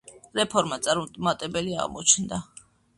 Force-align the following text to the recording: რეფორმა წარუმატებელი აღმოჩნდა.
რეფორმა 0.39 0.79
წარუმატებელი 0.89 1.79
აღმოჩნდა. 1.87 2.45